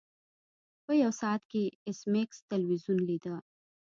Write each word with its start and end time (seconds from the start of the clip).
په 0.85 0.91
یو 1.03 1.11
ساعت 1.21 1.41
کې 1.51 1.63
ایس 1.87 1.99
میکس 2.13 2.37
تلویزیون 2.51 2.99
لیده 3.09 3.35